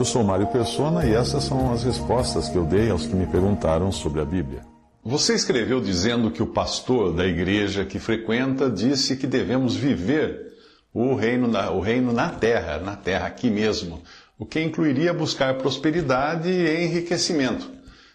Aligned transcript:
Eu 0.00 0.04
sou 0.06 0.24
Mário 0.24 0.46
Persona 0.46 1.04
e 1.04 1.12
essas 1.12 1.44
são 1.44 1.74
as 1.74 1.84
respostas 1.84 2.48
que 2.48 2.56
eu 2.56 2.64
dei 2.64 2.88
aos 2.88 3.06
que 3.06 3.14
me 3.14 3.26
perguntaram 3.26 3.92
sobre 3.92 4.22
a 4.22 4.24
Bíblia. 4.24 4.62
Você 5.04 5.34
escreveu 5.34 5.78
dizendo 5.78 6.30
que 6.30 6.42
o 6.42 6.46
pastor 6.46 7.12
da 7.12 7.26
igreja 7.26 7.84
que 7.84 7.98
frequenta 7.98 8.70
disse 8.70 9.14
que 9.14 9.26
devemos 9.26 9.76
viver 9.76 10.54
o 10.94 11.14
reino, 11.14 11.46
na, 11.46 11.70
o 11.70 11.80
reino 11.80 12.14
na 12.14 12.30
terra, 12.30 12.78
na 12.78 12.96
terra 12.96 13.26
aqui 13.26 13.50
mesmo, 13.50 14.00
o 14.38 14.46
que 14.46 14.62
incluiria 14.62 15.12
buscar 15.12 15.58
prosperidade 15.58 16.48
e 16.48 16.82
enriquecimento. 16.82 17.70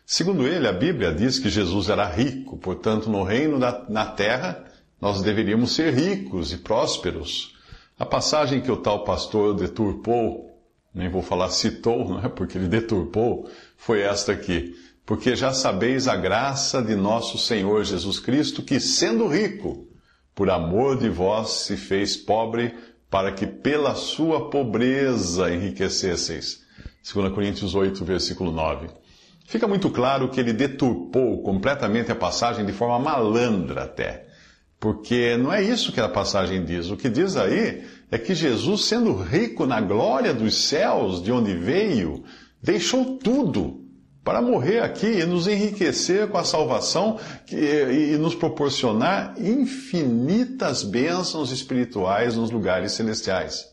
Segundo 0.08 0.48
ele, 0.48 0.68
a 0.68 0.74
Bíblia 0.74 1.14
diz 1.14 1.38
que 1.38 1.50
Jesus 1.50 1.88
era 1.88 2.08
rico, 2.08 2.58
portanto, 2.58 3.12
no 3.12 3.22
reino 3.22 3.60
da, 3.60 3.86
na 3.88 4.08
terra, 4.08 4.66
nós 5.00 5.22
deveríamos 5.22 5.76
ser 5.76 5.94
ricos 5.94 6.52
e 6.52 6.58
prósperos. 6.58 7.54
A 8.00 8.08
passagem 8.08 8.60
que 8.60 8.72
o 8.72 8.78
tal 8.78 9.04
pastor 9.04 9.54
deturpou, 9.54 10.55
nem 10.96 11.10
vou 11.10 11.22
falar 11.22 11.50
citou, 11.50 12.08
não 12.10 12.26
é? 12.26 12.30
porque 12.30 12.58
ele 12.58 12.68
deturpou, 12.68 13.50
foi 13.78 14.02
esta 14.02 14.32
aqui. 14.32 14.74
Porque 15.06 15.36
já 15.36 15.54
sabeis 15.54 16.08
a 16.08 16.16
graça 16.16 16.82
de 16.82 16.96
nosso 16.96 17.38
Senhor 17.38 17.84
Jesus 17.84 18.20
Cristo, 18.20 18.64
que 18.64 18.80
sendo 18.80 19.28
rico, 19.28 19.88
por 20.34 20.50
amor 20.50 20.98
de 20.98 21.10
vós 21.10 21.50
se 21.50 21.78
fez 21.78 22.18
pobre, 22.18 22.74
para 23.10 23.32
que 23.32 23.46
pela 23.46 23.94
sua 23.94 24.50
pobreza 24.50 25.54
enriquecesseis. 25.54 26.64
2 27.14 27.32
Coríntios 27.34 27.76
8, 27.76 28.04
versículo 28.04 28.52
9. 28.52 28.88
Fica 29.46 29.68
muito 29.68 29.92
claro 29.92 30.28
que 30.30 30.40
ele 30.40 30.52
deturpou 30.52 31.44
completamente 31.44 32.12
a 32.12 32.16
passagem 32.16 32.66
de 32.66 32.74
forma 32.74 32.98
malandra 32.98 33.84
até. 33.84 34.26
Porque 34.80 35.38
não 35.38 35.54
é 35.54 35.62
isso 35.62 35.92
que 35.92 36.00
a 36.00 36.10
passagem 36.10 36.66
diz. 36.66 36.90
O 36.90 36.98
que 36.98 37.10
diz 37.10 37.38
aí 37.38 37.86
é 38.12 38.18
que 38.18 38.36
Jesus, 38.36 38.86
sendo 38.86 39.14
rico 39.14 39.66
na 39.66 39.82
glória 39.82 40.34
dos 40.34 40.56
céus, 40.56 41.22
de 41.22 41.32
onde 41.32 41.56
veio, 41.56 42.24
deixou 42.62 43.18
tudo 43.18 43.86
para 44.24 44.42
morrer 44.42 44.80
aqui 44.80 45.20
e 45.20 45.26
nos 45.26 45.48
enriquecer 45.48 46.28
com 46.28 46.38
a 46.38 46.44
salvação 46.44 47.20
e, 47.52 48.18
nos 48.18 48.34
proporcionar 48.34 49.36
infinitas 49.40 50.84
bênçãos 50.84 51.52
espirituais 51.52 52.36
nos 52.36 52.50
lugares 52.50 52.94
celestiais. 52.94 53.68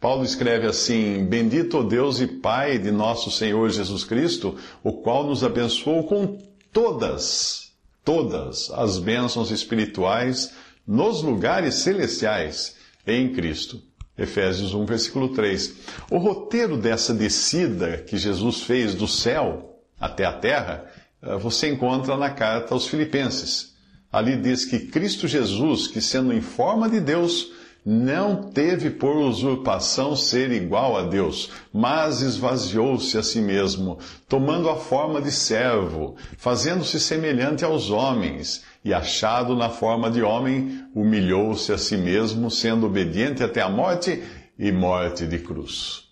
Paulo 0.00 0.24
escreve 0.24 0.66
assim: 0.66 1.24
Bendito 1.24 1.82
Deus 1.82 2.20
e 2.20 2.26
Pai 2.26 2.78
de 2.78 2.90
nosso 2.90 3.30
Senhor 3.30 3.68
Jesus 3.68 4.04
Cristo, 4.04 4.56
o 4.82 4.92
qual 4.92 5.26
nos 5.26 5.42
abençoou 5.42 6.04
com 6.04 6.38
todas, 6.72 7.72
todas 8.04 8.70
as 8.70 8.98
bênçãos 8.98 9.50
espirituais 9.50 10.52
nos 10.86 11.22
lugares 11.22 11.76
celestiais 11.76 12.79
em 13.06 13.32
Cristo. 13.32 13.82
Efésios 14.16 14.74
1, 14.74 14.84
versículo 14.84 15.28
3. 15.30 15.74
O 16.10 16.18
roteiro 16.18 16.76
dessa 16.76 17.14
descida 17.14 17.98
que 17.98 18.18
Jesus 18.18 18.62
fez 18.62 18.94
do 18.94 19.08
céu 19.08 19.80
até 19.98 20.24
a 20.24 20.32
terra, 20.32 20.84
eh, 21.22 21.36
você 21.36 21.68
encontra 21.68 22.16
na 22.16 22.30
carta 22.30 22.74
aos 22.74 22.86
Filipenses. 22.86 23.74
Ali 24.12 24.36
diz 24.36 24.64
que 24.64 24.78
Cristo 24.78 25.26
Jesus, 25.26 25.86
que 25.86 26.00
sendo 26.00 26.32
em 26.32 26.40
forma 26.40 26.88
de 26.88 27.00
Deus, 27.00 27.52
não 27.84 28.50
teve 28.50 28.90
por 28.90 29.16
usurpação 29.16 30.14
ser 30.14 30.52
igual 30.52 30.98
a 30.98 31.02
Deus, 31.02 31.50
mas 31.72 32.20
esvaziou-se 32.20 33.16
a 33.16 33.22
si 33.22 33.40
mesmo, 33.40 33.98
tomando 34.28 34.68
a 34.68 34.76
forma 34.76 35.22
de 35.22 35.30
servo, 35.30 36.14
fazendo-se 36.36 37.00
semelhante 37.00 37.64
aos 37.64 37.90
homens, 37.90 38.62
e 38.84 38.94
achado 38.94 39.54
na 39.54 39.68
forma 39.68 40.10
de 40.10 40.22
homem, 40.22 40.84
humilhou-se 40.94 41.72
a 41.72 41.78
si 41.78 41.96
mesmo, 41.96 42.50
sendo 42.50 42.86
obediente 42.86 43.42
até 43.42 43.60
a 43.60 43.68
morte 43.68 44.22
e 44.58 44.72
morte 44.72 45.26
de 45.26 45.38
cruz. 45.38 46.10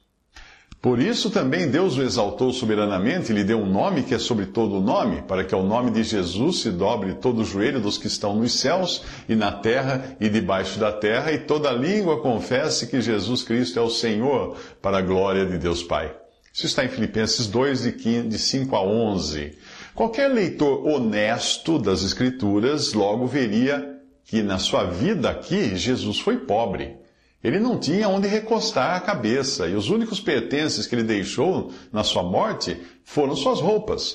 Por 0.81 1.01
isso 1.01 1.29
também 1.29 1.69
Deus 1.69 1.97
o 1.97 2.03
exaltou 2.03 2.53
soberanamente 2.53 3.33
e 3.33 3.35
lhe 3.35 3.43
deu 3.43 3.59
um 3.59 3.69
nome 3.69 4.05
que 4.05 4.15
é 4.15 4.19
sobre 4.19 4.47
todo 4.47 4.77
o 4.77 4.81
nome, 4.81 5.23
para 5.23 5.43
que 5.43 5.53
ao 5.53 5.65
nome 5.65 5.91
de 5.91 6.05
Jesus 6.05 6.61
se 6.61 6.71
dobre 6.71 7.15
todo 7.15 7.41
o 7.41 7.45
joelho 7.45 7.81
dos 7.81 7.99
que 7.99 8.07
estão 8.07 8.37
nos 8.37 8.53
céus 8.53 9.03
e 9.29 9.35
na 9.35 9.51
terra 9.51 10.17
e 10.21 10.29
debaixo 10.29 10.79
da 10.79 10.93
terra, 10.93 11.33
e 11.33 11.39
toda 11.39 11.73
língua 11.73 12.21
confesse 12.21 12.87
que 12.87 13.01
Jesus 13.01 13.43
Cristo 13.43 13.77
é 13.79 13.83
o 13.83 13.91
Senhor, 13.91 14.57
para 14.81 14.99
a 14.99 15.03
glória 15.03 15.45
de 15.45 15.59
Deus 15.59 15.83
Pai. 15.83 16.15
Isso 16.55 16.67
está 16.67 16.85
em 16.85 16.89
Filipenses 16.89 17.49
2, 17.49 17.83
de 18.29 18.39
5 18.39 18.77
a 18.77 18.83
11. 18.83 19.59
Qualquer 19.99 20.29
leitor 20.29 20.87
honesto 20.87 21.77
das 21.77 22.05
Escrituras 22.05 22.93
logo 22.93 23.27
veria 23.27 23.99
que 24.23 24.45
na 24.45 24.57
sua 24.57 24.85
vida 24.85 25.29
aqui 25.29 25.75
Jesus 25.75 26.21
foi 26.21 26.37
pobre. 26.37 26.99
Ele 27.43 27.59
não 27.59 27.81
tinha 27.81 28.09
onde 28.09 28.29
recostar 28.29 28.95
a 28.95 29.01
cabeça, 29.01 29.67
e 29.67 29.75
os 29.75 29.91
únicos 29.91 30.21
pertences 30.21 30.87
que 30.87 30.95
ele 30.95 31.03
deixou 31.03 31.73
na 31.93 32.05
sua 32.05 32.23
morte 32.23 32.81
foram 33.03 33.35
suas 33.35 33.59
roupas. 33.61 34.15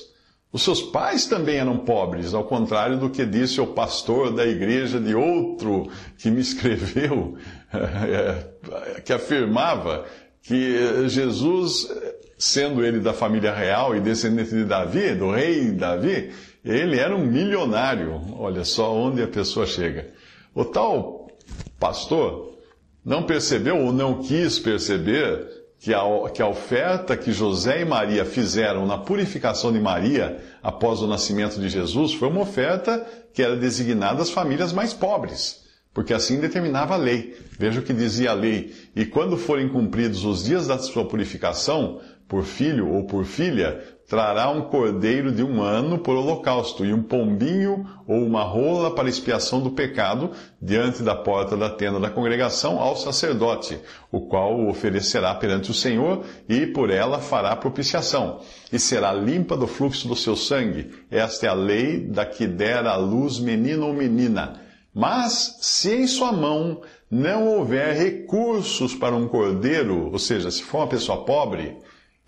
Os 0.50 0.62
seus 0.62 0.80
pais 0.80 1.26
também 1.26 1.56
eram 1.56 1.76
pobres, 1.76 2.32
ao 2.32 2.44
contrário 2.44 2.98
do 2.98 3.10
que 3.10 3.26
disse 3.26 3.60
o 3.60 3.66
pastor 3.66 4.32
da 4.32 4.46
igreja 4.46 4.98
de 4.98 5.14
outro 5.14 5.90
que 6.16 6.30
me 6.30 6.40
escreveu, 6.40 7.36
que 9.04 9.12
afirmava 9.12 10.06
que 10.40 11.08
Jesus, 11.10 11.90
sendo 12.38 12.84
ele 12.84 13.00
da 13.00 13.12
família 13.12 13.54
real 13.54 13.96
e 13.96 14.00
descendente 14.00 14.50
de 14.50 14.64
Davi, 14.64 15.14
do 15.14 15.30
rei 15.30 15.70
Davi, 15.70 16.32
ele 16.64 16.98
era 16.98 17.14
um 17.14 17.24
milionário. 17.24 18.20
Olha 18.38 18.64
só 18.64 18.94
onde 18.94 19.22
a 19.22 19.28
pessoa 19.28 19.66
chega. 19.66 20.10
O 20.54 20.64
tal 20.64 21.28
pastor 21.78 22.58
não 23.04 23.24
percebeu 23.24 23.76
ou 23.78 23.92
não 23.92 24.22
quis 24.22 24.58
perceber 24.58 25.64
que 25.78 25.92
a, 25.92 26.00
que 26.32 26.40
a 26.40 26.48
oferta 26.48 27.14
que 27.14 27.30
José 27.30 27.82
e 27.82 27.84
Maria 27.84 28.24
fizeram 28.24 28.86
na 28.86 28.96
purificação 28.96 29.70
de 29.70 29.78
Maria 29.78 30.38
após 30.62 31.02
o 31.02 31.06
nascimento 31.06 31.60
de 31.60 31.68
Jesus 31.68 32.14
foi 32.14 32.28
uma 32.28 32.40
oferta 32.40 33.06
que 33.34 33.42
era 33.42 33.54
designada 33.54 34.22
às 34.22 34.30
famílias 34.30 34.72
mais 34.72 34.94
pobres, 34.94 35.62
porque 35.92 36.14
assim 36.14 36.40
determinava 36.40 36.94
a 36.94 36.96
lei. 36.96 37.36
Veja 37.58 37.80
o 37.80 37.82
que 37.82 37.92
dizia 37.92 38.30
a 38.30 38.34
lei: 38.34 38.72
e 38.96 39.04
quando 39.04 39.36
forem 39.36 39.68
cumpridos 39.68 40.24
os 40.24 40.44
dias 40.44 40.66
da 40.66 40.78
sua 40.78 41.04
purificação, 41.04 42.00
por 42.28 42.44
filho 42.44 42.92
ou 42.92 43.04
por 43.04 43.24
filha, 43.24 43.82
trará 44.08 44.50
um 44.50 44.62
cordeiro 44.62 45.32
de 45.32 45.42
um 45.42 45.62
ano 45.62 45.98
por 45.98 46.16
holocausto, 46.16 46.84
e 46.84 46.92
um 46.92 47.02
pombinho 47.02 47.86
ou 48.06 48.22
uma 48.22 48.42
rola 48.42 48.94
para 48.94 49.08
expiação 49.08 49.60
do 49.60 49.70
pecado, 49.70 50.30
diante 50.60 51.02
da 51.02 51.14
porta 51.14 51.56
da 51.56 51.70
tenda 51.70 51.98
da 51.98 52.10
congregação, 52.10 52.78
ao 52.78 52.96
sacerdote, 52.96 53.78
o 54.10 54.22
qual 54.22 54.56
o 54.56 54.68
oferecerá 54.68 55.34
perante 55.34 55.70
o 55.70 55.74
Senhor, 55.74 56.24
e 56.48 56.66
por 56.66 56.90
ela 56.90 57.18
fará 57.18 57.54
propiciação, 57.56 58.40
e 58.72 58.78
será 58.78 59.12
limpa 59.12 59.56
do 59.56 59.66
fluxo 59.66 60.06
do 60.06 60.16
seu 60.16 60.36
sangue. 60.36 60.90
Esta 61.10 61.46
é 61.46 61.48
a 61.48 61.54
lei 61.54 62.00
da 62.00 62.26
que 62.26 62.46
der 62.46 62.86
à 62.86 62.96
luz 62.96 63.38
menino 63.38 63.86
ou 63.86 63.94
menina. 63.94 64.60
Mas, 64.94 65.58
se 65.60 65.92
em 65.92 66.06
sua 66.06 66.30
mão 66.30 66.82
não 67.10 67.48
houver 67.48 67.96
recursos 67.96 68.94
para 68.94 69.14
um 69.14 69.26
cordeiro, 69.26 70.10
ou 70.12 70.18
seja, 70.18 70.50
se 70.50 70.62
for 70.62 70.78
uma 70.78 70.86
pessoa 70.86 71.24
pobre, 71.24 71.76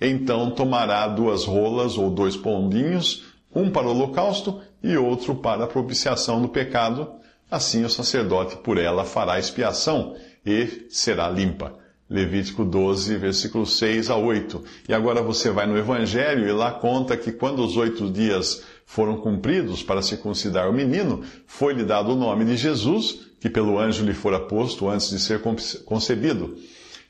então 0.00 0.50
tomará 0.50 1.06
duas 1.08 1.44
rolas 1.44 1.96
ou 1.96 2.10
dois 2.10 2.36
pombinhos, 2.36 3.24
um 3.54 3.70
para 3.70 3.86
o 3.86 3.90
holocausto 3.90 4.60
e 4.82 4.96
outro 4.96 5.34
para 5.34 5.64
a 5.64 5.68
propiciação 5.68 6.40
do 6.40 6.48
pecado. 6.48 7.10
Assim 7.50 7.84
o 7.84 7.90
sacerdote 7.90 8.56
por 8.56 8.76
ela 8.76 9.04
fará 9.04 9.38
expiação 9.38 10.14
e 10.44 10.86
será 10.90 11.28
limpa. 11.28 11.74
Levítico 12.08 12.64
12, 12.64 13.16
versículos 13.16 13.78
6 13.78 14.10
a 14.10 14.16
8. 14.16 14.62
E 14.88 14.94
agora 14.94 15.22
você 15.22 15.50
vai 15.50 15.66
no 15.66 15.76
Evangelho 15.76 16.46
e 16.46 16.52
lá 16.52 16.70
conta 16.70 17.16
que 17.16 17.32
quando 17.32 17.64
os 17.64 17.76
oito 17.76 18.08
dias 18.08 18.62
foram 18.84 19.16
cumpridos 19.16 19.82
para 19.82 20.02
circuncidar 20.02 20.70
o 20.70 20.72
menino, 20.72 21.24
foi-lhe 21.46 21.82
dado 21.82 22.12
o 22.12 22.16
nome 22.16 22.44
de 22.44 22.56
Jesus, 22.56 23.26
que 23.40 23.50
pelo 23.50 23.78
anjo 23.78 24.04
lhe 24.04 24.14
fora 24.14 24.38
posto 24.38 24.88
antes 24.88 25.10
de 25.10 25.18
ser 25.18 25.40
concebido. 25.84 26.56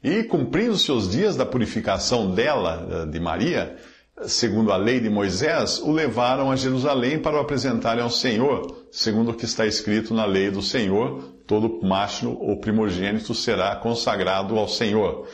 E 0.06 0.22
cumprindo-se 0.22 0.92
os 0.92 1.10
dias 1.10 1.34
da 1.34 1.44
purificação 1.44 2.30
dela, 2.30 2.86
eh, 2.88 3.06
de 3.06 3.18
Maria, 3.18 3.74
segundo 4.22 4.70
a 4.70 4.76
lei 4.76 5.00
de 5.00 5.10
Moisés, 5.10 5.80
o 5.80 5.90
levaram 5.90 6.48
a 6.48 6.54
Jerusalém 6.54 7.18
para 7.18 7.36
o 7.36 7.40
apresentarem 7.40 8.04
ao 8.04 8.08
Senhor, 8.08 8.86
segundo 8.92 9.32
o 9.32 9.34
que 9.34 9.44
está 9.44 9.66
escrito 9.66 10.14
na 10.14 10.24
lei 10.24 10.48
do 10.48 10.62
Senhor: 10.62 11.24
todo 11.44 11.84
macho 11.84 12.30
ou 12.38 12.60
primogênito 12.60 13.34
será 13.34 13.74
consagrado 13.74 14.56
ao 14.56 14.68
Senhor. 14.68 15.26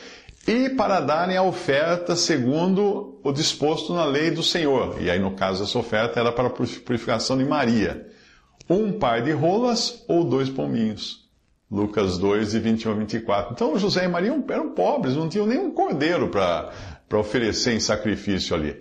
E 0.47 0.71
para 0.71 1.01
darem 1.01 1.37
a 1.37 1.43
oferta 1.43 2.15
segundo 2.15 3.19
o 3.23 3.31
disposto 3.31 3.93
na 3.93 4.05
lei 4.05 4.31
do 4.31 4.41
Senhor. 4.41 4.99
E 4.99 5.07
aí, 5.07 5.19
no 5.19 5.35
caso, 5.35 5.65
essa 5.65 5.77
oferta 5.77 6.19
era 6.19 6.31
para 6.31 6.47
a 6.47 6.49
purificação 6.49 7.37
de 7.37 7.45
Maria. 7.45 8.07
Um 8.67 8.91
par 8.91 9.21
de 9.21 9.33
rolas 9.33 10.03
ou 10.07 10.23
dois 10.23 10.49
pombinhos. 10.49 11.22
Lucas 11.73 12.19
2, 12.19 12.51
de 12.51 12.59
21 12.59 12.91
a 12.91 12.93
24. 12.93 13.53
Então, 13.53 13.79
José 13.79 14.05
e 14.05 14.07
Maria 14.07 14.31
eram 14.49 14.69
pobres, 14.75 15.15
não 15.15 15.27
tinham 15.27 15.47
nenhum 15.47 15.71
cordeiro 15.71 16.29
para 16.29 16.71
oferecer 17.15 17.73
em 17.73 17.79
sacrifício 17.79 18.55
ali. 18.55 18.79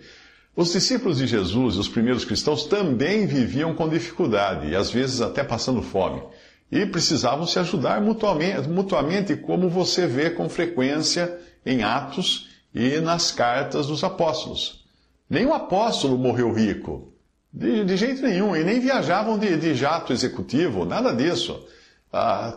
Os 0.55 0.75
discípulos 0.75 1.17
de 1.17 1.27
Jesus, 1.27 1.79
os 1.79 1.89
primeiros 1.89 2.27
cristãos, 2.27 2.67
também 2.67 3.27
viviam 3.27 3.75
com 3.75 3.89
dificuldade 3.89 4.69
e 4.69 4.77
às 4.77 4.91
vezes 4.91 5.23
até 5.23 5.43
passando 5.43 5.81
fome. 5.81 6.23
E 6.71 6.85
precisavam 6.85 7.47
se 7.47 7.59
ajudar 7.59 8.03
mutuamente, 8.03 8.69
mutuamente 8.69 9.37
como 9.37 9.71
você 9.71 10.07
vê 10.07 10.29
com 10.29 10.47
frequência 10.51 11.39
em 11.65 11.83
Atos 11.83 12.51
e 12.75 13.01
nas 13.01 13.31
cartas 13.33 13.87
dos 13.87 14.05
apóstolos. 14.05 14.85
Nenhum 15.31 15.55
apóstolo 15.55 16.19
morreu 16.19 16.53
rico. 16.53 17.15
De, 17.51 17.87
de 17.87 17.97
jeito 17.97 18.21
nenhum. 18.21 18.55
E 18.55 18.63
nem 18.63 18.81
viajavam 18.81 19.39
de, 19.39 19.57
de 19.57 19.75
jato 19.75 20.13
executivo, 20.13 20.85
nada 20.85 21.15
disso. 21.15 21.67
Ah, 22.13 22.55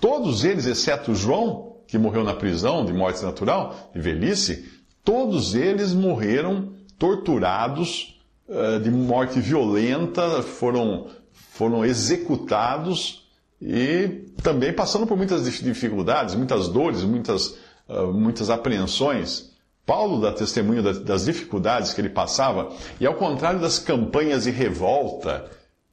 todos 0.00 0.44
eles, 0.44 0.66
exceto 0.66 1.14
João, 1.14 1.76
que 1.86 1.96
morreu 1.96 2.24
na 2.24 2.34
prisão 2.34 2.84
de 2.84 2.92
morte 2.92 3.22
natural, 3.22 3.90
de 3.94 4.00
velhice, 4.00 4.68
todos 5.04 5.54
eles 5.54 5.94
morreram 5.94 6.74
torturados 6.98 8.20
uh, 8.48 8.80
de 8.80 8.90
morte 8.90 9.38
violenta, 9.38 10.42
foram, 10.42 11.06
foram 11.32 11.84
executados 11.84 13.28
e 13.62 14.26
também 14.42 14.72
passando 14.72 15.06
por 15.06 15.16
muitas 15.16 15.44
dificuldades, 15.44 16.34
muitas 16.34 16.68
dores, 16.68 17.04
muitas, 17.04 17.56
uh, 17.88 18.12
muitas 18.12 18.50
apreensões. 18.50 19.52
Paulo 19.86 20.20
dá 20.20 20.32
testemunho 20.32 20.82
das 20.82 21.24
dificuldades 21.24 21.94
que 21.94 22.00
ele 22.00 22.10
passava, 22.10 22.70
e 23.00 23.06
ao 23.06 23.14
contrário 23.14 23.58
das 23.58 23.78
campanhas 23.78 24.44
de 24.44 24.50
revolta 24.50 25.48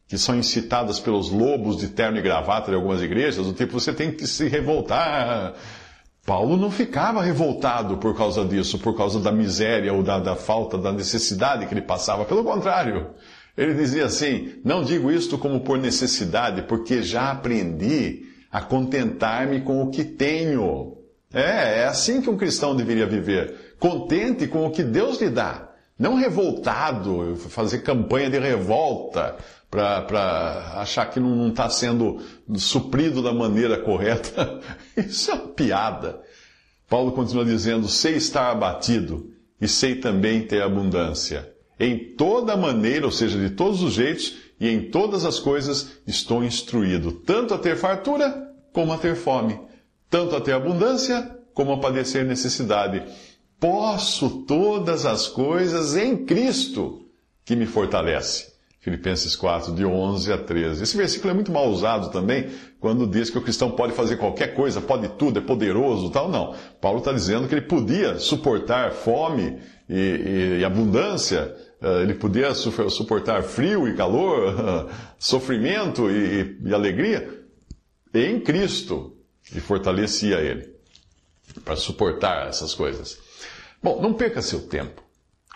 que 0.08 0.18
são 0.18 0.36
incitadas 0.36 1.00
pelos 1.00 1.32
lobos 1.32 1.78
de 1.78 1.88
terno 1.88 2.18
e 2.18 2.22
gravata 2.22 2.70
de 2.70 2.76
algumas 2.76 3.02
igrejas, 3.02 3.46
do 3.46 3.54
tipo, 3.54 3.80
você 3.80 3.92
tem 3.92 4.12
que 4.12 4.28
se 4.28 4.48
revoltar. 4.48 5.54
Paulo 6.26 6.58
não 6.58 6.72
ficava 6.72 7.22
revoltado 7.22 7.98
por 7.98 8.16
causa 8.16 8.44
disso, 8.46 8.80
por 8.80 8.96
causa 8.96 9.20
da 9.20 9.32
miséria 9.32 9.94
ou 9.94 10.04
da, 10.04 10.20
da 10.20 10.36
falta, 10.36 10.78
da 10.78 10.92
necessidade 10.92 11.66
que 11.66 11.74
ele 11.74 11.82
passava. 11.82 12.26
Pelo 12.26 12.44
contrário, 12.44 13.12
ele 13.58 13.74
dizia 13.74 14.06
assim: 14.06 14.60
Não 14.64 14.84
digo 14.84 15.12
isto 15.12 15.38
como 15.38 15.62
por 15.62 15.78
necessidade, 15.78 16.64
porque 16.64 17.04
já 17.04 17.32
aprendi 17.32 18.24
a 18.52 18.62
contentar-me 18.62 19.62
com 19.62 19.84
o 19.84 19.92
que 19.92 20.04
tenho. 20.04 20.98
É, 21.34 21.82
é 21.82 21.86
assim 21.86 22.22
que 22.22 22.30
um 22.30 22.38
cristão 22.38 22.76
deveria 22.76 23.06
viver. 23.06 23.76
Contente 23.80 24.48
com 24.48 24.66
o 24.66 24.72
que 24.72 24.84
Deus 24.84 25.20
lhe 25.22 25.30
dá. 25.30 25.70
Não 25.98 26.16
revoltado, 26.16 27.36
fazer 27.38 27.80
campanha 27.80 28.30
de 28.30 28.40
revolta 28.40 29.36
para 29.70 30.74
achar 30.76 31.06
que 31.08 31.20
não 31.20 31.50
está 31.50 31.70
sendo 31.70 32.20
suprido 32.56 33.22
da 33.22 33.34
maneira 33.34 33.78
correta. 33.78 34.60
Isso 34.96 35.32
é 35.32 35.34
uma 35.34 35.48
piada. 35.48 36.22
Paulo 36.90 37.12
continua 37.12 37.46
dizendo: 37.46 37.88
sei 37.88 38.16
estar 38.16 38.52
abatido 38.52 39.32
e 39.60 39.68
sei 39.68 39.96
também 39.96 40.46
ter 40.46 40.62
abundância. 40.62 41.52
Em 41.80 42.16
toda 42.16 42.56
maneira, 42.56 43.06
ou 43.06 43.12
seja, 43.12 43.38
de 43.38 43.50
todos 43.50 43.82
os 43.82 43.94
jeitos 43.94 44.38
e 44.60 44.70
em 44.70 44.90
todas 44.90 45.26
as 45.26 45.40
coisas, 45.40 46.00
estou 46.08 46.44
instruído, 46.44 47.12
tanto 47.12 47.54
a 47.54 47.58
ter 47.58 47.76
fartura 47.76 48.54
como 48.72 48.94
a 48.94 48.98
ter 48.98 49.16
fome, 49.16 49.60
tanto 50.10 50.36
a 50.36 50.42
ter 50.42 50.54
abundância 50.54 51.38
como 51.54 51.74
a 51.74 51.80
padecer 51.80 52.26
necessidade. 52.26 53.04
Posso 53.60 54.44
todas 54.44 55.06
as 55.06 55.28
coisas 55.28 55.96
em 55.96 56.26
Cristo 56.26 57.06
que 57.44 57.56
me 57.56 57.66
fortalece. 57.66 58.55
Filipenses 58.86 59.36
4, 59.36 59.74
de 59.74 59.84
11 59.84 60.32
a 60.32 60.38
13. 60.38 60.84
Esse 60.84 60.96
versículo 60.96 61.32
é 61.32 61.34
muito 61.34 61.52
mal 61.52 61.68
usado 61.68 62.12
também, 62.12 62.52
quando 62.80 63.08
diz 63.08 63.32
que 63.32 63.38
o 63.40 63.42
cristão 63.42 63.72
pode 63.72 63.94
fazer 63.94 64.18
qualquer 64.18 64.54
coisa, 64.54 64.80
pode 64.80 65.08
tudo, 65.18 65.40
é 65.40 65.42
poderoso 65.42 66.12
tal. 66.12 66.30
Não. 66.30 66.54
Paulo 66.80 67.00
está 67.00 67.12
dizendo 67.12 67.48
que 67.48 67.56
ele 67.56 67.66
podia 67.66 68.20
suportar 68.20 68.92
fome 68.92 69.60
e, 69.90 69.96
e, 69.96 70.60
e 70.60 70.64
abundância, 70.64 71.52
eh, 71.82 72.04
ele 72.04 72.14
podia 72.14 72.54
suportar 72.54 73.42
frio 73.42 73.88
e 73.88 73.96
calor, 73.96 74.88
sofrimento 75.18 76.08
e, 76.12 76.56
e 76.64 76.72
alegria, 76.72 77.44
em 78.14 78.40
Cristo, 78.40 79.18
que 79.46 79.60
fortalecia 79.60 80.38
ele 80.42 80.76
para 81.64 81.76
suportar 81.76 82.50
essas 82.50 82.76
coisas. 82.76 83.18
Bom, 83.82 84.00
não 84.00 84.14
perca 84.14 84.44
seu 84.44 84.62
tempo 84.68 85.05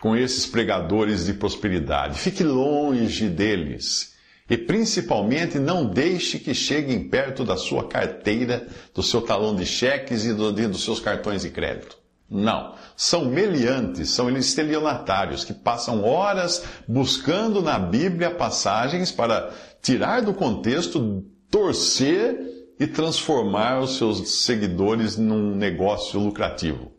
com 0.01 0.16
esses 0.16 0.46
pregadores 0.46 1.25
de 1.25 1.34
prosperidade. 1.34 2.19
Fique 2.19 2.44
longe 2.44 3.28
deles. 3.28 4.13
E 4.50 4.57
principalmente 4.57 5.60
não 5.60 5.86
deixe 5.86 6.40
que 6.40 6.54
cheguem 6.54 7.07
perto 7.07 7.44
da 7.44 7.56
sua 7.56 7.88
carteira, 7.88 8.68
do 8.96 9.04
seu 9.04 9.22
talão 9.22 9.56
de 9.56 9.66
cheques 9.66 10.25
e 10.25 10.34
do, 10.34 10.51
dos 10.51 10.84
seus 10.84 11.00
cartões 11.00 11.44
de 11.44 11.50
crédito. 11.50 11.98
Não. 12.30 12.75
São 12.96 13.25
meliantes, 13.25 14.10
são 14.10 14.30
estelionatários 14.36 15.44
que 15.44 15.54
passam 15.54 16.04
horas 16.04 16.63
buscando 16.88 17.62
na 17.62 17.78
Bíblia 17.78 18.31
passagens 18.31 19.12
para 19.12 19.51
tirar 19.81 20.22
do 20.22 20.34
contexto, 20.34 21.24
torcer 21.50 22.40
e 22.80 22.88
transformar 22.88 23.80
os 23.80 23.98
seus 23.98 24.44
seguidores 24.44 25.18
num 25.18 25.56
negócio 25.56 26.19
lucrativo. 26.19 26.92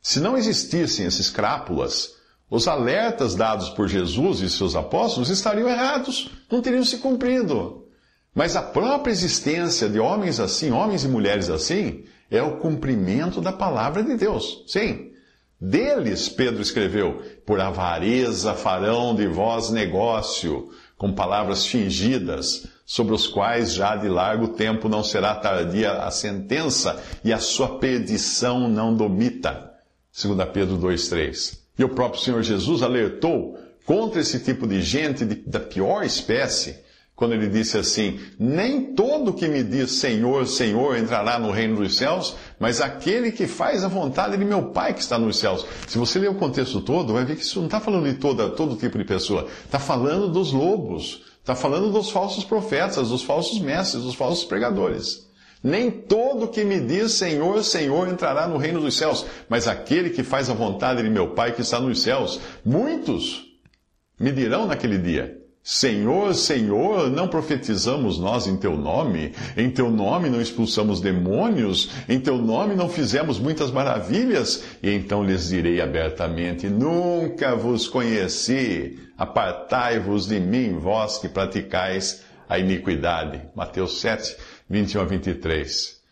Se 0.00 0.20
não 0.20 0.36
existissem 0.36 1.06
esses 1.06 1.30
crápulas, 1.30 2.13
os 2.50 2.68
alertas 2.68 3.34
dados 3.34 3.70
por 3.70 3.88
Jesus 3.88 4.40
e 4.40 4.50
seus 4.50 4.76
apóstolos 4.76 5.30
estariam 5.30 5.68
errados, 5.68 6.30
não 6.50 6.60
teriam 6.60 6.84
se 6.84 6.98
cumprido. 6.98 7.84
Mas 8.34 8.56
a 8.56 8.62
própria 8.62 9.12
existência 9.12 9.88
de 9.88 9.98
homens 9.98 10.40
assim, 10.40 10.70
homens 10.70 11.04
e 11.04 11.08
mulheres 11.08 11.48
assim, 11.48 12.04
é 12.30 12.42
o 12.42 12.58
cumprimento 12.58 13.40
da 13.40 13.52
palavra 13.52 14.02
de 14.02 14.16
Deus. 14.16 14.64
Sim. 14.66 15.12
Deles, 15.60 16.28
Pedro 16.28 16.60
escreveu, 16.60 17.22
por 17.46 17.60
avareza 17.60 18.54
farão 18.54 19.14
de 19.14 19.26
vós 19.26 19.70
negócio, 19.70 20.68
com 20.98 21.12
palavras 21.14 21.64
fingidas, 21.64 22.66
sobre 22.84 23.14
os 23.14 23.26
quais 23.26 23.72
já 23.72 23.96
de 23.96 24.08
largo 24.08 24.48
tempo 24.48 24.88
não 24.88 25.02
será 25.02 25.34
tardia 25.34 25.92
a 25.92 26.10
sentença 26.10 27.02
e 27.24 27.32
a 27.32 27.38
sua 27.38 27.78
perdição 27.78 28.68
não 28.68 28.94
domita. 28.94 29.72
2 30.12 30.48
Pedro 30.52 30.76
2,3. 30.76 31.63
E 31.78 31.84
o 31.84 31.88
próprio 31.88 32.22
Senhor 32.22 32.42
Jesus 32.42 32.82
alertou 32.82 33.58
contra 33.84 34.20
esse 34.20 34.40
tipo 34.40 34.66
de 34.66 34.80
gente 34.80 35.24
de, 35.24 35.34
da 35.34 35.60
pior 35.60 36.04
espécie, 36.04 36.82
quando 37.16 37.34
ele 37.34 37.48
disse 37.48 37.78
assim: 37.78 38.18
Nem 38.38 38.94
todo 38.94 39.32
que 39.32 39.46
me 39.46 39.62
diz 39.62 39.92
Senhor, 39.92 40.46
Senhor 40.46 40.96
entrará 40.96 41.38
no 41.38 41.50
reino 41.50 41.76
dos 41.76 41.96
céus, 41.96 42.34
mas 42.58 42.80
aquele 42.80 43.30
que 43.30 43.46
faz 43.46 43.84
a 43.84 43.88
vontade 43.88 44.36
de 44.36 44.44
meu 44.44 44.70
Pai 44.70 44.94
que 44.94 45.00
está 45.00 45.18
nos 45.18 45.38
céus. 45.38 45.64
Se 45.86 45.98
você 45.98 46.18
ler 46.18 46.30
o 46.30 46.36
contexto 46.36 46.80
todo, 46.80 47.12
vai 47.12 47.24
ver 47.24 47.36
que 47.36 47.42
isso 47.42 47.58
não 47.58 47.66
está 47.66 47.80
falando 47.80 48.04
de 48.10 48.14
toda, 48.14 48.50
todo 48.50 48.76
tipo 48.76 48.98
de 48.98 49.04
pessoa, 49.04 49.46
está 49.64 49.78
falando 49.78 50.28
dos 50.28 50.52
lobos, 50.52 51.22
está 51.40 51.54
falando 51.54 51.92
dos 51.92 52.10
falsos 52.10 52.44
profetas, 52.44 53.10
dos 53.10 53.22
falsos 53.22 53.60
mestres, 53.60 54.02
dos 54.02 54.14
falsos 54.14 54.44
pregadores. 54.44 55.23
Nem 55.64 55.90
todo 55.90 56.48
que 56.48 56.62
me 56.62 56.78
diz 56.78 57.12
Senhor, 57.14 57.64
Senhor 57.64 58.06
entrará 58.06 58.46
no 58.46 58.58
reino 58.58 58.82
dos 58.82 58.98
céus, 58.98 59.24
mas 59.48 59.66
aquele 59.66 60.10
que 60.10 60.22
faz 60.22 60.50
a 60.50 60.54
vontade 60.54 61.02
de 61.02 61.08
meu 61.08 61.28
Pai 61.28 61.52
que 61.52 61.62
está 61.62 61.80
nos 61.80 62.02
céus. 62.02 62.38
Muitos 62.62 63.46
me 64.20 64.30
dirão 64.30 64.66
naquele 64.66 64.98
dia: 64.98 65.38
Senhor, 65.62 66.34
Senhor, 66.34 67.08
não 67.08 67.26
profetizamos 67.26 68.18
nós 68.18 68.46
em 68.46 68.58
teu 68.58 68.76
nome? 68.76 69.32
Em 69.56 69.70
teu 69.70 69.90
nome 69.90 70.28
não 70.28 70.38
expulsamos 70.38 71.00
demônios? 71.00 71.88
Em 72.06 72.20
teu 72.20 72.36
nome 72.36 72.74
não 72.74 72.86
fizemos 72.86 73.38
muitas 73.38 73.70
maravilhas? 73.70 74.62
E 74.82 74.90
então 74.90 75.24
lhes 75.24 75.48
direi 75.48 75.80
abertamente: 75.80 76.68
Nunca 76.68 77.56
vos 77.56 77.88
conheci. 77.88 78.98
Apartai-vos 79.16 80.26
de 80.26 80.38
mim, 80.38 80.78
vós 80.78 81.16
que 81.16 81.30
praticais 81.30 82.22
a 82.48 82.58
iniquidade. 82.58 83.40
Mateus 83.54 84.00
7, 84.00 84.36
21 84.68 85.00
a 85.00 85.04
23. 85.04 86.02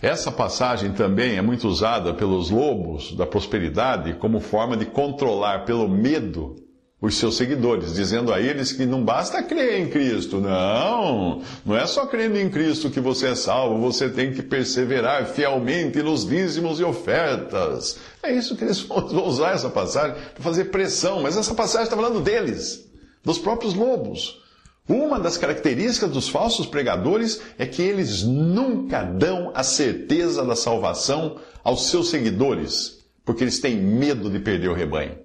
Essa 0.00 0.30
passagem 0.30 0.92
também 0.92 1.36
é 1.36 1.42
muito 1.42 1.66
usada 1.66 2.14
pelos 2.14 2.50
lobos 2.50 3.12
da 3.16 3.26
prosperidade 3.26 4.14
como 4.14 4.38
forma 4.38 4.76
de 4.76 4.86
controlar 4.86 5.64
pelo 5.64 5.88
medo 5.88 6.56
os 7.00 7.16
seus 7.16 7.36
seguidores, 7.36 7.94
dizendo 7.94 8.32
a 8.32 8.40
eles 8.40 8.72
que 8.72 8.84
não 8.84 9.04
basta 9.04 9.40
crer 9.42 9.80
em 9.80 9.88
Cristo, 9.88 10.40
não, 10.40 11.42
não 11.64 11.76
é 11.76 11.86
só 11.86 12.06
crendo 12.06 12.36
em 12.36 12.50
Cristo 12.50 12.90
que 12.90 12.98
você 12.98 13.28
é 13.28 13.34
salvo, 13.36 13.80
você 13.80 14.08
tem 14.08 14.32
que 14.32 14.42
perseverar 14.42 15.26
fielmente 15.26 16.02
nos 16.02 16.26
dízimos 16.26 16.80
e 16.80 16.84
ofertas. 16.84 17.98
É 18.20 18.32
isso 18.32 18.56
que 18.56 18.64
eles 18.64 18.80
vão 18.82 19.26
usar 19.26 19.52
essa 19.52 19.68
passagem 19.68 20.16
para 20.34 20.42
fazer 20.42 20.66
pressão, 20.66 21.22
mas 21.22 21.36
essa 21.36 21.54
passagem 21.54 21.84
está 21.84 21.96
falando 21.96 22.20
deles, 22.20 22.84
dos 23.24 23.38
próprios 23.38 23.74
lobos. 23.74 24.40
Uma 24.88 25.20
das 25.20 25.36
características 25.36 26.10
dos 26.10 26.30
falsos 26.30 26.66
pregadores 26.66 27.42
é 27.58 27.66
que 27.66 27.82
eles 27.82 28.22
nunca 28.22 29.02
dão 29.02 29.52
a 29.54 29.62
certeza 29.62 30.42
da 30.46 30.56
salvação 30.56 31.36
aos 31.62 31.90
seus 31.90 32.08
seguidores, 32.08 33.04
porque 33.22 33.44
eles 33.44 33.60
têm 33.60 33.76
medo 33.76 34.30
de 34.30 34.38
perder 34.38 34.70
o 34.70 34.74
rebanho. 34.74 35.18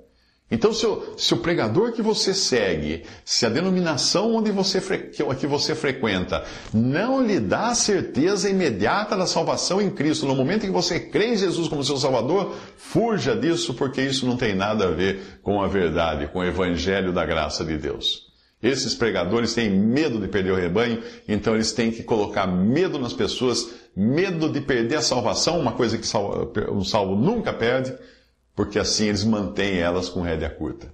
Então, 0.52 0.74
se 0.74 0.86
o, 0.86 1.16
se 1.18 1.34
o, 1.34 1.38
pregador 1.38 1.94
que 1.94 2.02
você 2.02 2.34
segue, 2.34 3.06
se 3.24 3.46
a 3.46 3.50
denominação 3.50 4.36
onde 4.36 4.52
você, 4.52 4.80
que 5.10 5.48
você 5.48 5.74
frequenta, 5.74 6.44
não 6.72 7.26
lhe 7.26 7.40
dá 7.40 7.70
a 7.70 7.76
certeza 7.76 8.50
imediata 8.50 9.16
da 9.16 9.26
salvação 9.26 9.82
em 9.82 9.90
Cristo, 9.90 10.28
no 10.28 10.36
momento 10.36 10.66
em 10.66 10.68
que 10.68 10.74
você 10.74 11.00
crê 11.00 11.34
em 11.34 11.38
Jesus 11.38 11.70
como 11.70 11.84
seu 11.84 11.98
Salvador, 11.98 12.54
fuja 12.78 13.36
disso, 13.36 13.74
porque 13.74 14.02
isso 14.02 14.28
não 14.28 14.38
tem 14.38 14.54
nada 14.54 14.90
a 14.90 14.92
ver 14.92 15.40
com 15.42 15.62
a 15.62 15.68
verdade, 15.68 16.28
com 16.28 16.40
o 16.40 16.44
Evangelho 16.44 17.14
da 17.14 17.26
graça 17.26 17.64
de 17.64 17.78
Deus. 17.78 18.33
Esses 18.64 18.96
pregadores 18.96 19.54
têm 19.54 19.70
medo 19.70 20.20
de 20.20 20.28
perder 20.28 20.54
o 20.54 20.56
rebanho, 20.56 21.04
então 21.28 21.54
eles 21.54 21.74
têm 21.74 21.92
que 21.92 22.02
colocar 22.02 22.48
medo 22.48 22.98
nas 22.98 23.14
pessoas, 23.14 23.70
medo 23.96 24.50
de 24.50 24.62
perder 24.62 24.96
a 24.96 25.02
salvação, 25.02 25.60
uma 25.60 25.74
coisa 25.74 25.98
que 25.98 26.08
um 26.72 26.84
salvo 26.84 27.16
nunca 27.16 27.52
perde 27.54 27.94
porque 28.56 28.80
assim 28.80 29.08
eles 29.08 29.24
mantêm 29.24 29.80
elas 29.80 30.10
com 30.10 30.22
rédea 30.22 30.50
curta. 30.50 30.92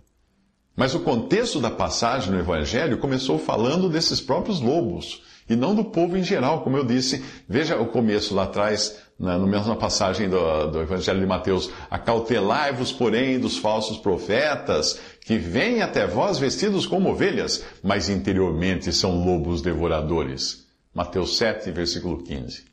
Mas 0.75 0.95
o 0.95 1.01
contexto 1.01 1.59
da 1.59 1.69
passagem 1.69 2.31
no 2.31 2.39
Evangelho 2.39 2.97
começou 2.99 3.37
falando 3.37 3.89
desses 3.89 4.21
próprios 4.21 4.61
lobos, 4.61 5.23
e 5.49 5.55
não 5.55 5.75
do 5.75 5.83
povo 5.83 6.15
em 6.15 6.23
geral, 6.23 6.61
como 6.61 6.77
eu 6.77 6.85
disse. 6.85 7.23
Veja 7.47 7.77
o 7.77 7.87
começo 7.87 8.35
lá 8.35 8.43
atrás, 8.43 8.97
na, 9.19 9.37
na 9.37 9.45
mesma 9.45 9.75
passagem 9.75 10.29
do, 10.29 10.67
do 10.67 10.81
Evangelho 10.81 11.19
de 11.19 11.25
Mateus. 11.25 11.69
Acautelai-vos, 11.91 12.91
porém, 12.91 13.37
dos 13.37 13.57
falsos 13.57 13.97
profetas, 13.97 14.99
que 15.21 15.37
vêm 15.37 15.81
até 15.81 16.07
vós 16.07 16.39
vestidos 16.39 16.85
como 16.87 17.09
ovelhas, 17.09 17.63
mas 17.83 18.09
interiormente 18.09 18.93
são 18.93 19.25
lobos 19.25 19.61
devoradores. 19.61 20.65
Mateus 20.93 21.37
7, 21.37 21.69
versículo 21.71 22.23
15. 22.23 22.63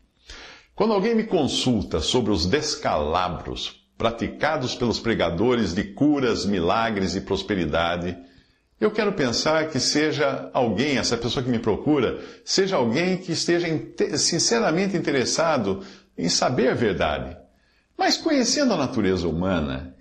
Quando 0.74 0.92
alguém 0.92 1.14
me 1.14 1.24
consulta 1.24 2.00
sobre 2.00 2.30
os 2.30 2.46
descalabros 2.46 3.84
praticados 3.98 4.74
pelos 4.74 5.00
pregadores 5.00 5.74
de 5.74 5.82
curas, 5.82 6.44
milagres 6.44 7.16
e 7.16 7.22
prosperidade, 7.22 8.16
eu 8.78 8.90
quero 8.90 9.12
pensar 9.14 9.70
que 9.70 9.80
seja 9.80 10.50
alguém, 10.52 10.98
essa 10.98 11.16
pessoa 11.16 11.42
que 11.42 11.48
me 11.48 11.58
procura, 11.58 12.20
seja 12.44 12.76
alguém 12.76 13.16
que 13.16 13.32
esteja 13.32 13.66
sinceramente 14.18 14.94
interessado 14.94 15.82
em 16.16 16.28
saber 16.28 16.68
a 16.68 16.74
verdade. 16.74 17.36
Mas 17.96 18.16
conhecendo 18.16 18.74
a 18.74 18.76
natureza 18.76 19.26
humana 19.28 19.94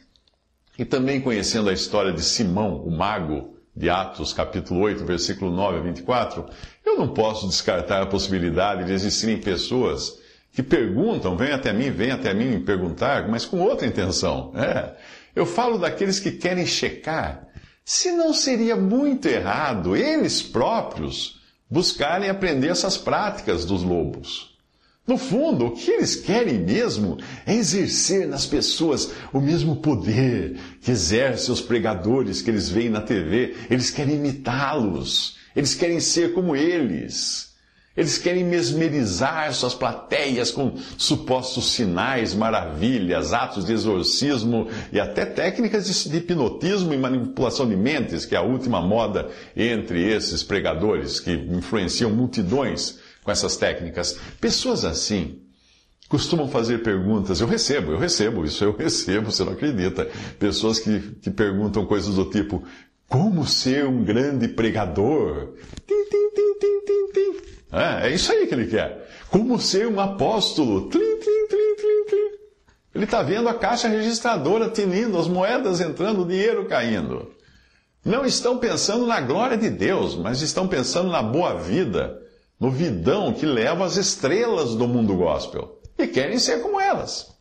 e 0.78 0.84
também 0.84 1.22
conhecendo 1.22 1.70
a 1.70 1.74
história 1.74 2.12
de 2.12 2.22
Simão, 2.22 2.84
o 2.84 2.92
mago, 2.92 3.56
de 3.76 3.90
Atos, 3.90 4.32
capítulo 4.32 4.82
8, 4.82 5.04
versículo 5.04 5.52
9 5.52 5.80
a 5.80 5.82
24, 5.82 6.46
eu 6.86 6.98
não 6.98 7.10
posso 7.10 7.48
descartar 7.48 8.02
a 8.02 8.06
possibilidade 8.06 8.86
de 8.86 8.94
existirem 8.94 9.38
pessoas 9.38 10.18
que 10.54 10.64
perguntam, 10.64 11.36
vem 11.36 11.52
até 11.52 11.74
mim, 11.74 11.92
vem 11.92 12.12
até 12.12 12.34
mim 12.34 12.46
me 12.46 12.60
perguntar, 12.62 13.28
mas 13.28 13.46
com 13.46 13.60
outra 13.60 13.86
intenção. 13.86 14.54
É. 14.56 14.96
Eu 15.36 15.46
falo 15.46 15.78
daqueles 15.78 16.20
que 16.20 16.32
querem 16.32 16.66
checar 16.66 17.46
se 17.84 18.12
não 18.12 18.34
seria 18.34 18.76
muito 18.76 19.28
errado 19.28 19.96
eles 19.96 20.42
próprios 20.42 21.42
buscarem 21.70 22.30
aprender 22.30 22.70
essas 22.70 22.98
práticas 22.98 23.66
dos 23.66 23.84
lobos. 23.84 24.55
No 25.08 25.20
fundo, 25.20 25.68
o 25.68 25.72
que 25.72 25.92
eles 25.92 26.16
querem 26.16 26.58
mesmo 26.58 27.18
é 27.46 27.54
exercer 27.54 28.28
nas 28.28 28.48
pessoas 28.48 29.12
o 29.32 29.40
mesmo 29.40 29.76
poder 29.76 30.58
que 30.82 30.90
exercem 30.90 31.54
os 31.54 31.62
pregadores 31.62 32.42
que 32.42 32.50
eles 32.50 32.70
veem 32.70 32.90
na 32.90 33.02
TV. 33.02 33.56
Eles 33.70 33.92
querem 33.92 34.16
imitá-los. 34.16 35.38
Eles 35.56 35.76
querem 35.76 36.00
ser 36.00 36.34
como 36.34 36.56
eles. 36.56 37.54
Eles 37.96 38.18
querem 38.18 38.44
mesmerizar 38.44 39.54
suas 39.54 39.76
plateias 39.76 40.50
com 40.52 40.76
supostos 40.98 41.72
sinais, 41.72 42.34
maravilhas, 42.34 43.32
atos 43.32 43.64
de 43.64 43.74
exorcismo 43.74 44.68
e 44.92 45.00
até 45.00 45.24
técnicas 45.24 46.04
de 46.04 46.18
hipnotismo 46.18 46.94
e 46.94 46.98
manipulação 46.98 47.70
de 47.70 47.76
mentes, 47.76 48.26
que 48.26 48.36
é 48.36 48.40
a 48.40 48.42
última 48.42 48.82
moda 48.82 49.30
entre 49.56 50.04
esses 50.12 50.44
pregadores 50.44 51.20
que 51.22 51.32
influenciam 51.32 52.10
multidões 52.10 53.05
com 53.26 53.32
essas 53.32 53.58
técnicas. 53.58 54.18
Pessoas 54.40 54.86
assim 54.86 55.42
costumam 56.08 56.48
fazer 56.48 56.84
perguntas. 56.84 57.42
Eu 57.42 57.48
recebo, 57.48 57.92
eu 57.92 57.98
recebo, 57.98 58.46
isso 58.46 58.64
eu 58.64 58.72
recebo, 58.78 59.32
você 59.32 59.44
não 59.44 59.54
acredita. 59.54 60.08
Pessoas 60.40 60.80
que, 60.80 61.00
que 61.22 61.32
perguntam 61.32 61.86
coisas 61.86 62.16
do 62.16 62.30
tipo: 62.30 62.64
como 63.10 63.46
ser 63.46 63.86
um 63.86 64.06
grande 64.06 64.48
pregador? 64.48 65.56
Tim, 65.88 66.06
tim, 66.10 66.30
tim, 66.36 66.60
tim, 66.60 66.80
tim, 66.86 67.12
tim. 67.14 67.56
É, 67.74 68.08
é 68.08 68.14
isso 68.14 68.32
aí 68.32 68.46
que 68.46 68.54
ele 68.54 68.68
quer. 68.68 69.10
Como 69.30 69.60
ser 69.60 69.88
um 69.88 70.00
apóstolo. 70.00 70.88
Tlim, 70.88 71.00
tlim, 71.00 71.48
tlim, 71.50 71.76
tlim, 71.76 72.06
tlim. 72.08 72.36
Ele 72.94 73.04
está 73.04 73.22
vendo 73.24 73.50
a 73.50 73.54
caixa 73.56 73.90
registradora 73.90 74.70
tinindo, 74.70 75.18
as 75.18 75.28
moedas 75.28 75.82
entrando, 75.82 76.22
o 76.22 76.28
dinheiro 76.28 76.66
caindo. 76.66 77.30
Não 78.06 78.24
estão 78.24 78.60
pensando 78.60 79.06
na 79.08 79.20
glória 79.20 79.58
de 79.58 79.70
Deus, 79.70 80.16
mas 80.16 80.42
estão 80.42 80.68
pensando 80.68 81.10
na 81.10 81.24
boa 81.24 81.56
vida, 81.56 82.22
no 82.60 82.72
vidão 82.72 83.34
que 83.34 83.46
leva 83.46 83.86
as 83.86 83.98
estrelas 83.98 84.76
do 84.76 84.88
mundo 84.88 85.16
gospel. 85.16 85.80
E 85.98 86.08
querem 86.08 86.40
ser 86.40 86.62
como 86.62 86.80
elas. 86.80 87.36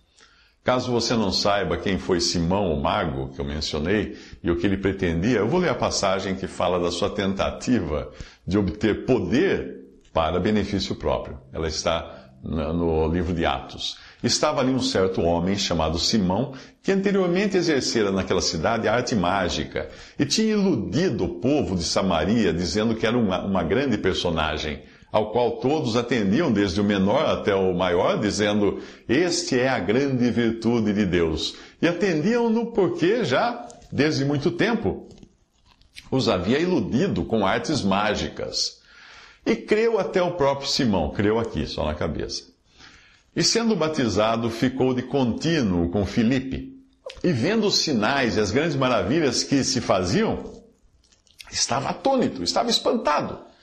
Caso 0.62 0.90
você 0.90 1.14
não 1.14 1.30
saiba 1.30 1.76
quem 1.76 1.98
foi 1.98 2.20
Simão 2.20 2.72
o 2.72 2.82
Mago, 2.82 3.28
que 3.34 3.40
eu 3.40 3.44
mencionei, 3.44 4.16
e 4.42 4.50
o 4.50 4.56
que 4.56 4.66
ele 4.66 4.78
pretendia, 4.78 5.38
eu 5.38 5.48
vou 5.48 5.60
ler 5.60 5.68
a 5.68 5.74
passagem 5.74 6.34
que 6.34 6.46
fala 6.46 6.80
da 6.80 6.90
sua 6.90 7.10
tentativa 7.10 8.10
de 8.46 8.56
obter 8.56 9.04
poder 9.04 9.84
para 10.10 10.40
benefício 10.40 10.94
próprio. 10.94 11.38
Ela 11.52 11.68
está 11.68 12.30
no 12.42 13.08
livro 13.08 13.34
de 13.34 13.44
Atos. 13.44 13.96
Estava 14.22 14.60
ali 14.60 14.72
um 14.72 14.80
certo 14.80 15.20
homem 15.22 15.56
chamado 15.56 15.98
Simão, 15.98 16.54
que 16.82 16.92
anteriormente 16.92 17.56
exercera 17.56 18.10
naquela 18.10 18.40
cidade 18.40 18.88
arte 18.88 19.14
mágica 19.14 19.88
e 20.18 20.24
tinha 20.24 20.52
iludido 20.52 21.24
o 21.24 21.40
povo 21.40 21.74
de 21.74 21.82
Samaria 21.82 22.52
dizendo 22.52 22.94
que 22.94 23.06
era 23.06 23.18
uma, 23.18 23.44
uma 23.44 23.62
grande 23.62 23.98
personagem, 23.98 24.82
ao 25.14 25.30
qual 25.30 25.58
todos 25.58 25.94
atendiam, 25.94 26.50
desde 26.50 26.80
o 26.80 26.84
menor 26.84 27.24
até 27.26 27.54
o 27.54 27.72
maior, 27.72 28.18
dizendo: 28.18 28.82
Este 29.08 29.60
é 29.60 29.68
a 29.68 29.78
grande 29.78 30.28
virtude 30.28 30.92
de 30.92 31.06
Deus. 31.06 31.54
E 31.80 31.86
atendiam-no 31.86 32.72
porque 32.72 33.24
já, 33.24 33.64
desde 33.92 34.24
muito 34.24 34.50
tempo, 34.50 35.08
os 36.10 36.28
havia 36.28 36.58
iludido 36.58 37.24
com 37.24 37.46
artes 37.46 37.80
mágicas. 37.80 38.80
E 39.46 39.54
creu 39.54 40.00
até 40.00 40.20
o 40.20 40.32
próprio 40.32 40.68
Simão, 40.68 41.10
creu 41.10 41.38
aqui, 41.38 41.64
só 41.64 41.84
na 41.86 41.94
cabeça. 41.94 42.42
E 43.36 43.44
sendo 43.44 43.76
batizado, 43.76 44.50
ficou 44.50 44.92
de 44.92 45.02
contínuo 45.02 45.90
com 45.90 46.04
Filipe. 46.04 46.74
E 47.22 47.30
vendo 47.30 47.68
os 47.68 47.76
sinais 47.76 48.36
e 48.36 48.40
as 48.40 48.50
grandes 48.50 48.74
maravilhas 48.74 49.44
que 49.44 49.62
se 49.62 49.80
faziam, 49.80 50.42
estava 51.52 51.90
atônito, 51.90 52.42
estava 52.42 52.68
espantado. 52.68 53.53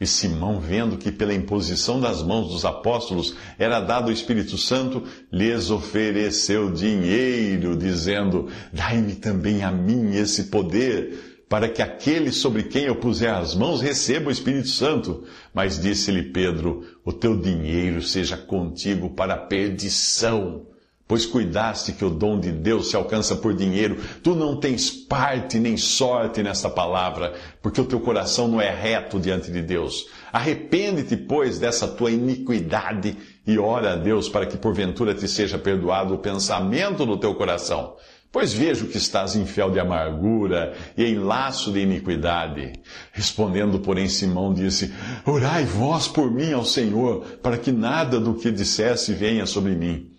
E 0.00 0.06
Simão, 0.06 0.60
vendo 0.60 0.96
que 0.96 1.10
pela 1.10 1.34
imposição 1.34 2.00
das 2.00 2.22
mãos 2.22 2.52
dos 2.52 2.64
apóstolos 2.64 3.34
era 3.58 3.80
dado 3.80 4.08
o 4.08 4.12
Espírito 4.12 4.56
Santo, 4.56 5.02
lhes 5.32 5.70
ofereceu 5.70 6.70
dinheiro, 6.70 7.76
dizendo: 7.76 8.48
Dai-me 8.72 9.16
também 9.16 9.64
a 9.64 9.72
mim 9.72 10.14
esse 10.14 10.44
poder 10.44 11.38
para 11.48 11.68
que 11.68 11.80
aquele 11.80 12.30
sobre 12.30 12.64
quem 12.64 12.84
eu 12.84 12.96
puser 12.96 13.32
as 13.32 13.54
mãos 13.54 13.80
receba 13.80 14.28
o 14.28 14.32
Espírito 14.32 14.68
Santo. 14.68 15.24
Mas 15.52 15.80
disse-lhe 15.80 16.24
Pedro: 16.24 16.84
O 17.04 17.12
teu 17.12 17.36
dinheiro 17.36 18.02
seja 18.02 18.36
contigo 18.36 19.10
para 19.10 19.34
a 19.34 19.38
perdição, 19.38 20.66
pois 21.08 21.26
cuidaste 21.26 21.92
que 21.92 22.04
o 22.04 22.10
dom 22.10 22.38
de 22.38 22.52
Deus 22.52 22.90
se 22.90 22.96
alcança 22.96 23.34
por 23.34 23.54
dinheiro. 23.54 23.98
Tu 24.22 24.34
não 24.34 24.60
tens 24.60 24.90
parte 24.90 25.58
nem 25.58 25.76
sorte 25.76 26.42
nesta 26.42 26.70
palavra, 26.70 27.34
porque 27.60 27.80
o 27.80 27.84
teu 27.84 27.98
coração 27.98 28.46
não 28.46 28.60
é 28.60 28.70
reto 28.70 29.18
diante 29.18 29.50
de 29.50 29.62
Deus. 29.62 30.06
Arrepende-te, 30.30 31.16
pois, 31.16 31.58
dessa 31.58 31.88
tua 31.88 32.10
iniquidade 32.10 33.16
e 33.46 33.58
ora 33.58 33.94
a 33.94 33.96
Deus 33.96 34.28
para 34.28 34.46
que 34.46 34.58
porventura 34.58 35.14
te 35.14 35.26
seja 35.26 35.58
perdoado 35.58 36.14
o 36.14 36.18
pensamento 36.18 37.06
do 37.06 37.16
teu 37.16 37.34
coração 37.34 37.96
Pois 38.30 38.52
vejo 38.52 38.88
que 38.88 38.98
estás 38.98 39.34
em 39.36 39.46
fel 39.46 39.70
de 39.70 39.80
amargura 39.80 40.74
e 40.96 41.04
em 41.04 41.18
laço 41.18 41.72
de 41.72 41.80
iniquidade. 41.80 42.72
Respondendo, 43.10 43.78
porém, 43.80 44.06
Simão 44.06 44.52
disse: 44.52 44.92
Orai 45.24 45.64
vós 45.64 46.06
por 46.06 46.30
mim 46.30 46.52
ao 46.52 46.64
Senhor, 46.64 47.22
para 47.42 47.56
que 47.56 47.72
nada 47.72 48.20
do 48.20 48.34
que 48.34 48.52
dissesse 48.52 49.14
venha 49.14 49.46
sobre 49.46 49.74
mim. 49.74 50.10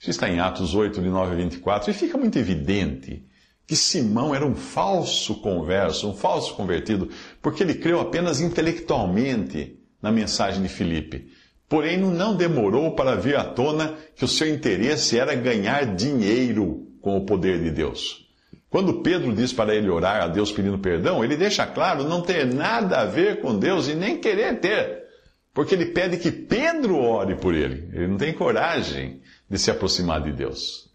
Isso 0.00 0.10
está 0.10 0.30
em 0.30 0.40
Atos 0.40 0.74
8, 0.74 1.02
de 1.02 1.10
9 1.10 1.32
a 1.32 1.36
24, 1.36 1.90
e 1.90 1.94
fica 1.94 2.16
muito 2.16 2.38
evidente 2.38 3.22
que 3.66 3.76
Simão 3.76 4.34
era 4.34 4.46
um 4.46 4.54
falso 4.54 5.36
converso, 5.42 6.08
um 6.08 6.14
falso 6.14 6.54
convertido, 6.54 7.10
porque 7.42 7.62
ele 7.62 7.74
creu 7.74 8.00
apenas 8.00 8.40
intelectualmente 8.40 9.78
na 10.00 10.10
mensagem 10.10 10.62
de 10.62 10.68
Filipe. 10.68 11.30
Porém, 11.68 11.98
não 11.98 12.34
demorou 12.34 12.96
para 12.96 13.14
vir 13.14 13.36
à 13.36 13.44
tona 13.44 13.94
que 14.16 14.24
o 14.24 14.28
seu 14.28 14.48
interesse 14.48 15.18
era 15.18 15.34
ganhar 15.34 15.94
dinheiro 15.94 16.88
com 17.02 17.18
o 17.18 17.26
poder 17.26 17.62
de 17.62 17.70
Deus. 17.70 18.26
Quando 18.70 19.02
Pedro 19.02 19.34
diz 19.34 19.52
para 19.52 19.74
ele 19.74 19.90
orar 19.90 20.22
a 20.22 20.28
Deus 20.28 20.50
pedindo 20.50 20.78
perdão, 20.78 21.22
ele 21.22 21.36
deixa 21.36 21.66
claro 21.66 22.04
não 22.04 22.22
ter 22.22 22.46
nada 22.46 23.00
a 23.00 23.04
ver 23.04 23.40
com 23.40 23.58
Deus 23.58 23.86
e 23.86 23.94
nem 23.94 24.18
querer 24.18 24.60
ter. 24.60 25.04
Porque 25.52 25.74
ele 25.74 25.86
pede 25.86 26.16
que 26.16 26.32
Pedro 26.32 26.96
ore 26.96 27.34
por 27.34 27.54
ele. 27.54 27.88
Ele 27.92 28.08
não 28.08 28.16
tem 28.16 28.32
coragem 28.32 29.20
de 29.50 29.58
se 29.58 29.70
aproximar 29.70 30.22
de 30.22 30.32
Deus. 30.32 30.88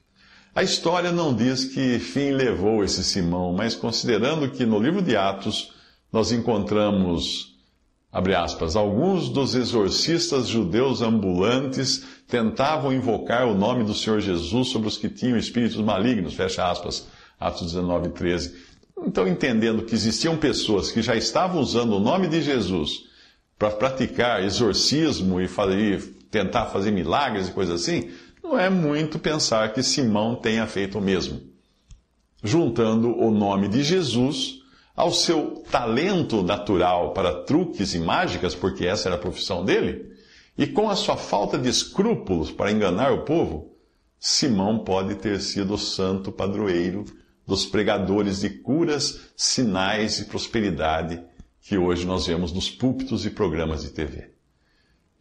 A 0.56 0.64
história 0.64 1.12
não 1.12 1.36
diz 1.36 1.66
que 1.66 2.00
fim 2.00 2.32
levou 2.32 2.82
esse 2.82 3.04
Simão, 3.04 3.52
mas 3.52 3.76
considerando 3.76 4.50
que 4.50 4.66
no 4.66 4.80
livro 4.80 5.02
de 5.02 5.18
Atos 5.18 5.74
nós 6.10 6.32
encontramos, 6.32 7.58
abre 8.10 8.34
aspas, 8.34 8.78
alguns 8.78 9.28
dos 9.28 9.54
exorcistas 9.54 10.48
judeus 10.48 11.02
ambulantes 11.02 12.06
tentavam 12.26 12.94
invocar 12.94 13.46
o 13.46 13.54
nome 13.54 13.84
do 13.84 13.94
Senhor 13.94 14.22
Jesus 14.22 14.70
sobre 14.70 14.88
os 14.88 14.98
que 14.98 15.10
tinham 15.10 15.38
espíritos 15.38 15.78
malignos, 15.78 16.36
fecha 16.36 16.72
aspas, 16.72 17.06
Atos 17.38 17.74
19, 17.74 18.12
13. 18.12 18.56
Então, 19.06 19.28
entendendo 19.28 19.84
que 19.84 19.94
existiam 19.94 20.38
pessoas 20.38 20.90
que 20.90 21.02
já 21.02 21.18
estavam 21.18 21.60
usando 21.60 21.98
o 21.98 22.00
nome 22.00 22.30
de 22.30 22.42
Jesus 22.42 23.04
para 23.60 23.72
praticar 23.72 24.42
exorcismo 24.42 25.42
e, 25.42 25.50
fazer, 25.50 26.02
tentar 26.32 26.68
fazer 26.68 26.92
milagres 26.92 27.50
e 27.50 27.52
coisas 27.52 27.82
assim, 27.82 28.10
não 28.56 28.62
é 28.62 28.70
muito 28.70 29.20
pensar 29.20 29.74
que 29.74 29.84
Simão 29.84 30.34
tenha 30.34 30.66
feito 30.66 30.98
o 30.98 31.02
mesmo. 31.02 31.42
Juntando 32.42 33.10
o 33.10 33.30
nome 33.30 33.68
de 33.68 33.84
Jesus 33.84 34.62
ao 34.96 35.12
seu 35.12 35.62
talento 35.70 36.42
natural 36.42 37.12
para 37.12 37.44
truques 37.44 37.94
e 37.94 38.00
mágicas, 38.00 38.56
porque 38.56 38.86
essa 38.86 39.10
era 39.10 39.18
a 39.18 39.20
profissão 39.20 39.66
dele, 39.66 40.10
e 40.58 40.66
com 40.66 40.90
a 40.90 40.96
sua 40.96 41.18
falta 41.18 41.58
de 41.58 41.68
escrúpulos 41.68 42.50
para 42.50 42.72
enganar 42.72 43.12
o 43.12 43.26
povo, 43.26 43.74
Simão 44.18 44.80
pode 44.80 45.16
ter 45.16 45.42
sido 45.42 45.74
o 45.74 45.78
santo 45.78 46.32
padroeiro 46.32 47.04
dos 47.46 47.66
pregadores 47.66 48.40
de 48.40 48.50
curas, 48.50 49.32
sinais 49.36 50.20
e 50.20 50.26
prosperidade 50.26 51.22
que 51.62 51.78
hoje 51.78 52.06
nós 52.06 52.26
vemos 52.26 52.54
nos 52.54 52.70
púlpitos 52.70 53.26
e 53.26 53.32
programas 53.32 53.82
de 53.82 53.90
TV. 53.90 54.30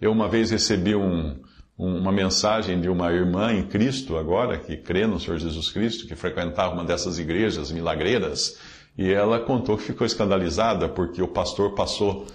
Eu 0.01 0.13
uma 0.13 0.29
vez 0.29 0.53
recebi 0.53 0.95
um, 0.95 1.41
uma 1.77 2.13
mensagem 2.13 2.81
de 2.81 2.89
uma 2.89 3.13
irmã 3.13 3.53
em 3.53 3.65
Cristo 3.65 4.17
agora, 4.17 4.59
que 4.59 4.77
crê 4.77 5.07
no 5.07 5.19
Senhor 5.19 5.39
Jesus 5.39 5.71
Cristo, 5.71 6.07
que 6.07 6.15
frequentava 6.15 6.73
uma 6.73 6.85
dessas 6.85 7.19
igrejas 7.19 7.73
milagreiras, 7.73 8.59
e 8.97 9.13
ela 9.13 9.41
contou 9.41 9.77
que 9.77 9.83
ficou 9.83 10.07
escandalizada 10.07 10.89
porque 10.89 11.21
o 11.21 11.27
pastor 11.27 11.75
passou 11.75 12.27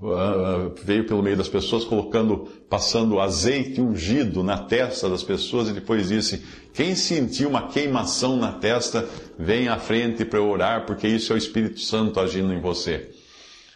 uh, 0.00 0.74
veio 0.82 1.06
pelo 1.06 1.22
meio 1.22 1.36
das 1.36 1.48
pessoas 1.48 1.84
colocando, 1.84 2.48
passando 2.68 3.20
azeite 3.20 3.80
ungido 3.80 4.42
na 4.42 4.58
testa 4.58 5.08
das 5.08 5.22
pessoas 5.22 5.68
e 5.68 5.72
depois 5.72 6.08
disse: 6.08 6.44
quem 6.72 6.96
sentiu 6.96 7.48
uma 7.48 7.68
queimação 7.68 8.36
na 8.36 8.52
testa, 8.52 9.08
vem 9.38 9.68
à 9.68 9.78
frente 9.78 10.24
para 10.24 10.42
orar, 10.42 10.84
porque 10.84 11.06
isso 11.06 11.32
é 11.32 11.36
o 11.36 11.38
Espírito 11.38 11.80
Santo 11.80 12.18
agindo 12.18 12.52
em 12.52 12.60
você. 12.60 13.10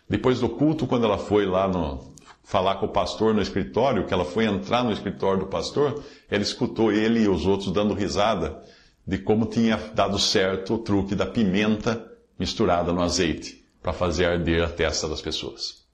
Depois 0.08 0.40
do 0.40 0.48
culto, 0.48 0.86
quando 0.86 1.04
ela 1.04 1.18
foi 1.18 1.46
lá 1.46 1.68
no, 1.68 2.00
falar 2.48 2.76
com 2.76 2.86
o 2.86 2.88
pastor 2.88 3.34
no 3.34 3.42
escritório, 3.42 4.06
que 4.06 4.14
ela 4.14 4.24
foi 4.24 4.46
entrar 4.46 4.82
no 4.82 4.90
escritório 4.90 5.40
do 5.40 5.48
pastor, 5.48 6.02
ela 6.30 6.42
escutou 6.42 6.90
ele 6.90 7.20
e 7.20 7.28
os 7.28 7.44
outros 7.44 7.70
dando 7.70 7.92
risada 7.92 8.64
de 9.06 9.18
como 9.18 9.44
tinha 9.44 9.76
dado 9.94 10.18
certo 10.18 10.74
o 10.74 10.78
truque 10.78 11.14
da 11.14 11.26
pimenta 11.26 12.10
misturada 12.38 12.90
no 12.90 13.02
azeite 13.02 13.62
para 13.82 13.92
fazer 13.92 14.24
arder 14.24 14.64
a 14.64 14.68
testa 14.70 15.06
das 15.06 15.20
pessoas. 15.20 15.86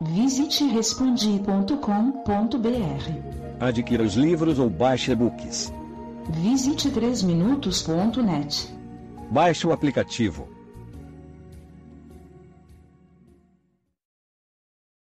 Visite 0.00 0.62
respondi.com.br. 0.62 1.74
Adquira 3.58 4.04
os 4.04 4.14
livros 4.14 4.60
ou 4.60 4.70
baixe 4.70 5.10
e-books. 5.10 5.72
Visite 6.30 6.88
3minutos.net. 6.90 8.72
Baixe 9.28 9.66
o 9.66 9.72
aplicativo 9.72 10.55